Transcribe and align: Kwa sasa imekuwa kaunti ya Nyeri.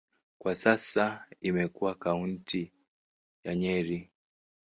Kwa 0.39 0.55
sasa 0.55 1.25
imekuwa 1.41 1.95
kaunti 1.95 2.71
ya 3.43 3.55
Nyeri. 3.55 4.09